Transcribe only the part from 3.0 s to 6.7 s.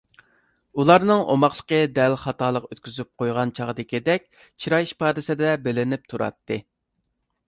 قويغان چاغدىكىدەك چىراي ئىپادىسىدە بىلىنىپ تۇراتتى.